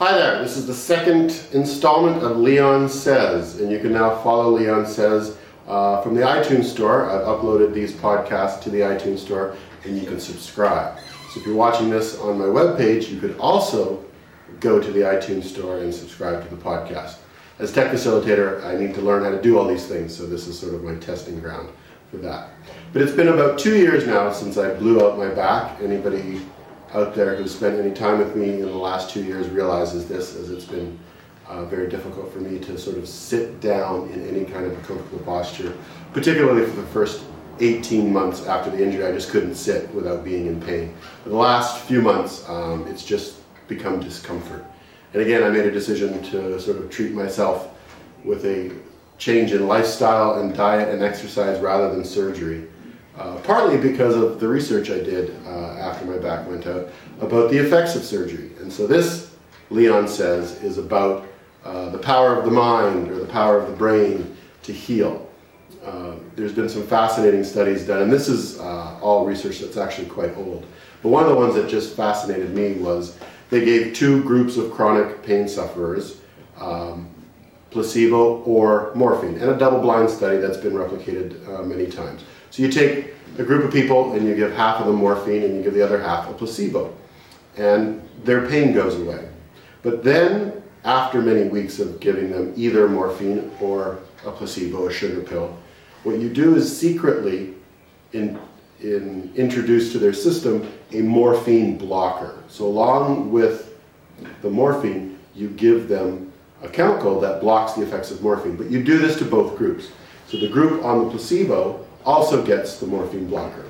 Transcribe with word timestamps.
Hi 0.00 0.16
there, 0.16 0.40
this 0.40 0.56
is 0.56 0.64
the 0.64 0.74
second 0.74 1.42
installment 1.52 2.22
of 2.22 2.36
Leon 2.36 2.88
Says, 2.88 3.58
and 3.58 3.68
you 3.68 3.80
can 3.80 3.92
now 3.92 4.22
follow 4.22 4.48
Leon 4.48 4.86
Says 4.86 5.36
uh, 5.66 6.00
from 6.02 6.14
the 6.14 6.20
iTunes 6.20 6.66
Store. 6.66 7.10
I've 7.10 7.26
uploaded 7.26 7.74
these 7.74 7.94
podcasts 7.94 8.62
to 8.62 8.70
the 8.70 8.78
iTunes 8.78 9.18
Store, 9.18 9.56
and 9.82 9.98
you 9.98 10.06
can 10.06 10.20
subscribe. 10.20 11.00
So 11.32 11.40
if 11.40 11.46
you're 11.46 11.56
watching 11.56 11.90
this 11.90 12.16
on 12.20 12.38
my 12.38 12.44
webpage, 12.44 13.10
you 13.10 13.18
could 13.18 13.36
also 13.40 14.04
go 14.60 14.80
to 14.80 14.92
the 14.92 15.00
iTunes 15.00 15.46
Store 15.46 15.78
and 15.78 15.92
subscribe 15.92 16.48
to 16.48 16.54
the 16.54 16.62
podcast. 16.62 17.16
As 17.58 17.72
tech 17.72 17.90
facilitator, 17.90 18.64
I 18.64 18.76
need 18.76 18.94
to 18.94 19.00
learn 19.00 19.24
how 19.24 19.30
to 19.30 19.42
do 19.42 19.58
all 19.58 19.66
these 19.66 19.88
things, 19.88 20.16
so 20.16 20.26
this 20.26 20.46
is 20.46 20.56
sort 20.56 20.74
of 20.74 20.84
my 20.84 20.94
testing 21.00 21.40
ground 21.40 21.70
for 22.12 22.18
that. 22.18 22.50
But 22.92 23.02
it's 23.02 23.10
been 23.10 23.26
about 23.26 23.58
two 23.58 23.76
years 23.76 24.06
now 24.06 24.30
since 24.30 24.58
I 24.58 24.74
blew 24.74 25.04
out 25.04 25.18
my 25.18 25.30
back. 25.30 25.82
Anybody 25.82 26.40
out 26.92 27.14
there 27.14 27.36
who's 27.36 27.54
spent 27.54 27.78
any 27.78 27.94
time 27.94 28.18
with 28.18 28.34
me 28.34 28.54
in 28.54 28.62
the 28.62 28.72
last 28.72 29.10
two 29.10 29.22
years 29.22 29.48
realizes 29.48 30.08
this, 30.08 30.34
as 30.34 30.50
it's 30.50 30.64
been 30.64 30.98
uh, 31.46 31.64
very 31.64 31.88
difficult 31.88 32.32
for 32.32 32.40
me 32.40 32.58
to 32.58 32.78
sort 32.78 32.96
of 32.96 33.08
sit 33.08 33.60
down 33.60 34.08
in 34.10 34.26
any 34.26 34.44
kind 34.44 34.66
of 34.66 34.72
a 34.72 34.80
comfortable 34.86 35.18
posture, 35.24 35.76
particularly 36.12 36.64
for 36.66 36.76
the 36.76 36.86
first 36.88 37.22
18 37.60 38.12
months 38.12 38.46
after 38.46 38.70
the 38.70 38.82
injury. 38.82 39.04
I 39.04 39.12
just 39.12 39.30
couldn't 39.30 39.54
sit 39.54 39.92
without 39.94 40.24
being 40.24 40.46
in 40.46 40.60
pain. 40.60 40.94
For 41.24 41.30
the 41.30 41.36
last 41.36 41.84
few 41.84 42.00
months, 42.00 42.48
um, 42.48 42.86
it's 42.86 43.04
just 43.04 43.36
become 43.66 44.00
discomfort. 44.00 44.64
And 45.12 45.22
again, 45.22 45.42
I 45.42 45.48
made 45.48 45.66
a 45.66 45.70
decision 45.70 46.22
to 46.24 46.60
sort 46.60 46.76
of 46.76 46.90
treat 46.90 47.12
myself 47.12 47.74
with 48.24 48.44
a 48.44 48.72
change 49.16 49.52
in 49.52 49.66
lifestyle 49.66 50.40
and 50.40 50.54
diet 50.54 50.94
and 50.94 51.02
exercise 51.02 51.60
rather 51.60 51.90
than 51.90 52.04
surgery. 52.04 52.68
Uh, 53.18 53.36
partly 53.40 53.76
because 53.76 54.14
of 54.14 54.38
the 54.38 54.46
research 54.46 54.90
I 54.90 54.98
did 54.98 55.34
uh, 55.44 55.74
after 55.78 56.04
my 56.04 56.18
back 56.18 56.48
went 56.48 56.66
out 56.68 56.88
about 57.20 57.50
the 57.50 57.58
effects 57.58 57.96
of 57.96 58.04
surgery. 58.04 58.52
And 58.60 58.72
so 58.72 58.86
this, 58.86 59.34
Leon 59.70 60.06
says, 60.06 60.62
is 60.62 60.78
about 60.78 61.26
uh, 61.64 61.90
the 61.90 61.98
power 61.98 62.36
of 62.36 62.44
the 62.44 62.50
mind 62.52 63.10
or 63.10 63.18
the 63.18 63.26
power 63.26 63.58
of 63.58 63.68
the 63.68 63.76
brain 63.76 64.36
to 64.62 64.72
heal. 64.72 65.28
Uh, 65.84 66.14
there's 66.36 66.52
been 66.52 66.68
some 66.68 66.86
fascinating 66.86 67.42
studies 67.42 67.86
done, 67.86 68.02
and 68.02 68.12
this 68.12 68.28
is 68.28 68.60
uh, 68.60 68.98
all 69.00 69.26
research 69.26 69.58
that's 69.58 69.76
actually 69.76 70.08
quite 70.08 70.36
old. 70.36 70.64
But 71.02 71.08
one 71.08 71.24
of 71.24 71.28
the 71.28 71.36
ones 71.36 71.54
that 71.56 71.68
just 71.68 71.96
fascinated 71.96 72.54
me 72.54 72.74
was 72.74 73.18
they 73.50 73.64
gave 73.64 73.94
two 73.94 74.22
groups 74.22 74.56
of 74.56 74.70
chronic 74.70 75.24
pain 75.24 75.48
sufferers 75.48 76.20
um, 76.60 77.08
placebo 77.70 78.42
or 78.42 78.92
morphine, 78.94 79.34
and 79.34 79.50
a 79.50 79.56
double 79.56 79.80
blind 79.80 80.08
study 80.08 80.38
that's 80.38 80.56
been 80.56 80.72
replicated 80.72 81.46
uh, 81.48 81.62
many 81.62 81.86
times. 81.86 82.22
So 82.50 82.62
you 82.62 82.70
take 82.70 83.14
a 83.38 83.42
group 83.42 83.64
of 83.64 83.72
people 83.72 84.14
and 84.14 84.26
you 84.26 84.34
give 84.34 84.52
half 84.52 84.80
of 84.80 84.86
them 84.86 84.96
morphine 84.96 85.42
and 85.42 85.56
you 85.56 85.62
give 85.62 85.74
the 85.74 85.82
other 85.82 86.02
half 86.02 86.28
a 86.28 86.32
placebo. 86.32 86.94
And 87.56 88.02
their 88.24 88.46
pain 88.48 88.72
goes 88.72 88.98
away. 88.98 89.28
But 89.82 90.02
then, 90.02 90.62
after 90.84 91.20
many 91.20 91.48
weeks 91.48 91.78
of 91.78 92.00
giving 92.00 92.30
them 92.30 92.52
either 92.56 92.88
morphine 92.88 93.50
or 93.60 93.98
a 94.24 94.30
placebo, 94.30 94.86
a 94.86 94.92
sugar 94.92 95.20
pill, 95.20 95.56
what 96.04 96.18
you 96.18 96.28
do 96.28 96.54
is 96.54 96.76
secretly 96.76 97.54
in, 98.12 98.38
in, 98.80 99.32
introduce 99.34 99.92
to 99.92 99.98
their 99.98 100.12
system 100.12 100.72
a 100.92 101.02
morphine 101.02 101.76
blocker. 101.76 102.42
So, 102.48 102.64
along 102.64 103.30
with 103.30 103.78
the 104.42 104.50
morphine, 104.50 105.18
you 105.34 105.48
give 105.50 105.88
them 105.88 106.27
a 106.62 106.68
chemical 106.68 107.20
that 107.20 107.40
blocks 107.40 107.74
the 107.74 107.82
effects 107.82 108.10
of 108.10 108.22
morphine. 108.22 108.56
But 108.56 108.70
you 108.70 108.82
do 108.82 108.98
this 108.98 109.16
to 109.18 109.24
both 109.24 109.56
groups. 109.56 109.88
So, 110.26 110.38
the 110.38 110.48
group 110.48 110.84
on 110.84 111.04
the 111.04 111.10
placebo 111.10 111.86
also 112.04 112.44
gets 112.44 112.78
the 112.80 112.86
morphine 112.86 113.28
blocker. 113.28 113.64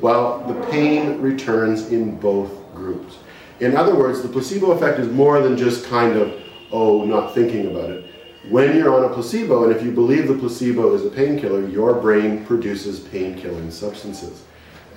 Well, 0.00 0.44
the 0.46 0.54
pain 0.66 1.20
returns 1.20 1.88
in 1.88 2.18
both 2.18 2.52
groups. 2.74 3.18
In 3.60 3.76
other 3.76 3.94
words, 3.94 4.22
the 4.22 4.28
placebo 4.28 4.72
effect 4.72 4.98
is 4.98 5.08
more 5.08 5.40
than 5.40 5.56
just 5.56 5.86
kind 5.86 6.16
of, 6.16 6.42
oh, 6.70 7.04
not 7.04 7.34
thinking 7.34 7.68
about 7.68 7.90
it. 7.90 8.04
When 8.48 8.76
you're 8.76 8.94
on 8.94 9.10
a 9.10 9.12
placebo, 9.12 9.64
and 9.64 9.74
if 9.74 9.82
you 9.82 9.90
believe 9.90 10.28
the 10.28 10.34
placebo 10.34 10.94
is 10.94 11.04
a 11.04 11.10
painkiller, 11.10 11.66
your 11.66 11.94
brain 11.94 12.44
produces 12.44 13.00
pain-killing 13.00 13.70
substances. 13.70 14.44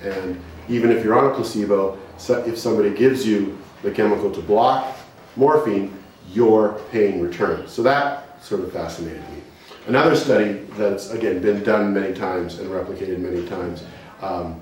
And 0.02 0.40
even 0.68 0.90
if 0.90 1.02
you're 1.02 1.18
on 1.18 1.32
a 1.32 1.34
placebo, 1.34 1.98
if 2.28 2.58
somebody 2.58 2.90
gives 2.90 3.26
you 3.26 3.58
the 3.82 3.90
chemical 3.90 4.30
to 4.30 4.40
block 4.40 4.96
morphine, 5.36 5.92
your 6.32 6.80
pain 6.90 7.20
returns. 7.20 7.72
So 7.72 7.82
that 7.82 8.42
sort 8.42 8.60
of 8.60 8.72
fascinated 8.72 9.22
me. 9.30 9.42
Another 9.86 10.14
study 10.14 10.52
that's, 10.72 11.10
again, 11.10 11.40
been 11.40 11.62
done 11.62 11.92
many 11.92 12.14
times 12.14 12.58
and 12.58 12.70
replicated 12.70 13.18
many 13.18 13.46
times 13.46 13.84
um, 14.20 14.60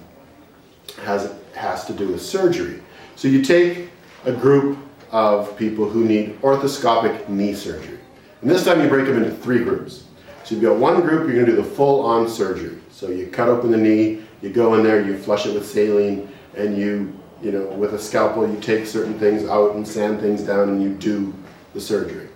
has, 1.02 1.34
has 1.54 1.84
to 1.86 1.92
do 1.92 2.08
with 2.08 2.22
surgery. 2.22 2.80
So 3.16 3.28
you 3.28 3.42
take 3.42 3.90
a 4.24 4.32
group 4.32 4.78
of 5.10 5.56
people 5.56 5.88
who 5.88 6.04
need 6.04 6.40
orthoscopic 6.42 7.28
knee 7.28 7.54
surgery. 7.54 7.98
And 8.42 8.50
this 8.50 8.64
time 8.64 8.80
you 8.80 8.88
break 8.88 9.06
them 9.06 9.22
into 9.22 9.34
three 9.34 9.64
groups. 9.64 10.04
So 10.44 10.54
you've 10.54 10.64
got 10.64 10.76
one 10.76 11.00
group, 11.02 11.26
you're 11.26 11.34
going 11.34 11.46
to 11.46 11.56
do 11.56 11.56
the 11.56 11.64
full-on 11.64 12.28
surgery. 12.28 12.78
So 12.90 13.10
you 13.10 13.26
cut 13.26 13.48
open 13.48 13.70
the 13.70 13.76
knee, 13.76 14.22
you 14.40 14.50
go 14.50 14.74
in 14.74 14.82
there, 14.82 15.04
you 15.04 15.18
flush 15.18 15.46
it 15.46 15.54
with 15.54 15.68
saline, 15.68 16.32
and 16.56 16.76
you, 16.76 17.18
you 17.42 17.52
know, 17.52 17.66
with 17.66 17.94
a 17.94 17.98
scalpel, 17.98 18.48
you 18.48 18.58
take 18.60 18.86
certain 18.86 19.18
things 19.18 19.44
out 19.44 19.74
and 19.74 19.86
sand 19.86 20.20
things 20.20 20.42
down 20.42 20.68
and 20.68 20.82
you 20.82 20.94
do 20.94 21.34
the 21.74 21.80
surgery. 21.80 22.28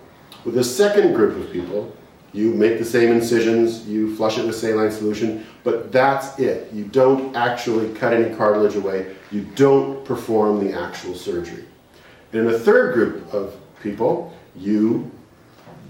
With 0.45 0.55
the 0.55 0.65
second 0.65 1.15
group 1.15 1.37
of 1.37 1.53
people, 1.53 1.95
you 2.33 2.55
make 2.55 2.79
the 2.79 2.85
same 2.85 3.13
incisions, 3.13 3.87
you 3.87 4.17
flush 4.17 4.39
it 4.39 4.47
with 4.47 4.57
saline 4.57 4.91
solution, 4.91 5.47
but 5.65 5.93
that's 5.93 6.39
it. 6.39 6.73
You 6.73 6.85
don't 6.85 7.37
actually 7.37 7.93
cut 7.95 8.15
any 8.15 8.35
cartilage 8.35 8.75
away. 8.75 9.15
You 9.31 9.43
don't 9.55 10.05
perform 10.05 10.67
the 10.67 10.73
actual 10.73 11.15
surgery. 11.15 11.65
In 12.33 12.47
a 12.47 12.59
third 12.59 12.95
group 12.95 13.33
of 13.35 13.55
people, 13.83 14.33
you 14.57 15.11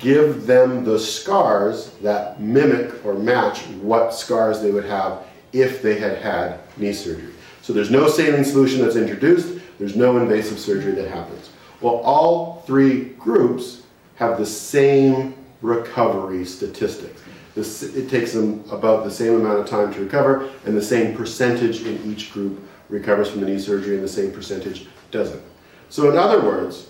give 0.01 0.47
them 0.47 0.85
the 0.85 0.99
scars 0.99 1.93
that 2.03 2.41
mimic 2.41 3.05
or 3.05 3.15
match 3.15 3.61
what 3.81 4.13
scars 4.13 4.61
they 4.61 4.73
would 4.73 4.85
have 4.85 5.25
if 5.53 5.81
they 5.81 5.99
had 5.99 6.19
had 6.19 6.59
knee 6.77 6.93
surgery. 6.93 7.33
So 7.63 7.73
there's 7.73 7.91
no 7.91 8.09
saline 8.09 8.45
solution 8.45 8.81
that's 8.81 8.97
introduced, 8.97 9.61
there's 9.79 9.95
no 9.95 10.19
invasive 10.19 10.59
surgery 10.59 10.93
that 10.93 11.09
happens. 11.09 11.51
Well, 11.83 11.97
all 11.97 12.63
three 12.65 13.05
groups 13.19 13.83
have 14.15 14.39
the 14.39 14.47
same 14.47 15.35
recovery 15.63 16.45
statistics. 16.45 17.21
This, 17.55 17.83
it 17.83 18.09
takes 18.09 18.33
them 18.33 18.65
about 18.71 19.05
the 19.05 19.11
same 19.11 19.35
amount 19.35 19.59
of 19.59 19.67
time 19.67 19.93
to 19.93 20.01
recover, 20.01 20.49
and 20.65 20.77
the 20.77 20.83
same 20.83 21.15
percentage 21.15 21.83
in 21.83 22.01
each 22.11 22.33
group 22.33 22.61
recovers 22.89 23.31
from 23.31 23.41
the 23.41 23.47
knee 23.47 23.59
surgery, 23.59 23.97
and 23.97 24.05
the 24.05 24.09
same 24.09 24.31
percentage 24.31 24.87
doesn't. 25.11 25.43
So, 25.89 26.11
in 26.11 26.17
other 26.17 26.41
words, 26.41 26.89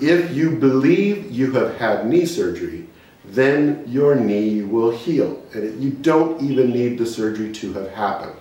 if 0.00 0.32
you 0.32 0.50
believe 0.50 1.30
you 1.30 1.50
have 1.52 1.76
had 1.76 2.06
knee 2.06 2.26
surgery, 2.26 2.86
then 3.24 3.84
your 3.86 4.14
knee 4.14 4.62
will 4.62 4.90
heal, 4.90 5.42
and 5.54 5.64
it, 5.64 5.74
you 5.76 5.90
don't 5.90 6.40
even 6.42 6.70
need 6.70 6.98
the 6.98 7.06
surgery 7.06 7.52
to 7.52 7.72
have 7.72 7.90
happened. 7.90 8.36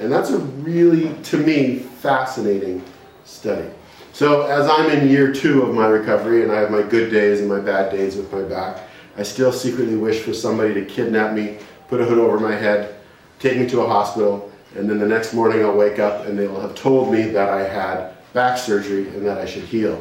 And 0.00 0.10
that's 0.10 0.30
a 0.30 0.38
really, 0.38 1.14
to 1.24 1.36
me, 1.36 1.78
fascinating 1.78 2.82
study. 3.24 3.68
So, 4.14 4.42
as 4.42 4.68
I'm 4.68 4.92
in 4.92 5.08
year 5.08 5.32
two 5.32 5.62
of 5.62 5.74
my 5.74 5.88
recovery, 5.88 6.44
and 6.44 6.52
I 6.52 6.60
have 6.60 6.70
my 6.70 6.82
good 6.82 7.10
days 7.10 7.40
and 7.40 7.48
my 7.48 7.58
bad 7.58 7.90
days 7.90 8.14
with 8.14 8.32
my 8.32 8.42
back, 8.42 8.82
I 9.16 9.24
still 9.24 9.52
secretly 9.52 9.96
wish 9.96 10.20
for 10.20 10.32
somebody 10.32 10.72
to 10.72 10.84
kidnap 10.84 11.34
me, 11.34 11.58
put 11.88 12.00
a 12.00 12.04
hood 12.04 12.18
over 12.18 12.38
my 12.38 12.54
head, 12.54 12.94
take 13.40 13.58
me 13.58 13.68
to 13.70 13.80
a 13.80 13.88
hospital, 13.88 14.52
and 14.76 14.88
then 14.88 15.00
the 15.00 15.06
next 15.06 15.34
morning 15.34 15.64
I'll 15.64 15.76
wake 15.76 15.98
up 15.98 16.26
and 16.26 16.38
they 16.38 16.46
will 16.46 16.60
have 16.60 16.76
told 16.76 17.12
me 17.12 17.22
that 17.22 17.48
I 17.48 17.66
had 17.66 18.12
back 18.32 18.56
surgery 18.56 19.08
and 19.08 19.26
that 19.26 19.38
I 19.38 19.46
should 19.46 19.64
heal. 19.64 20.00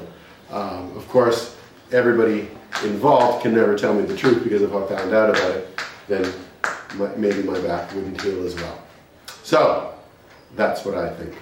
Um, 0.51 0.95
of 0.95 1.09
course, 1.09 1.57
everybody 1.91 2.51
involved 2.84 3.41
can 3.41 3.56
never 3.56 3.75
tell 3.75 3.95
me 3.95 4.03
the 4.03 4.16
truth 4.16 4.44
because 4.44 4.62
if 4.62 4.75
I 4.75 4.85
found 4.95 5.12
out 5.16 5.31
about 5.31 5.56
it, 5.56 5.81
then 6.07 6.31
my, 6.97 7.09
maybe 7.16 7.41
my 7.41 7.59
back 7.62 7.92
wouldn't 7.95 8.21
heal 8.21 8.45
as 8.45 8.54
well. 8.54 8.80
So, 9.42 9.95
that's 10.56 10.86
what 10.86 11.00
I 11.00 11.12
think. 11.16 11.33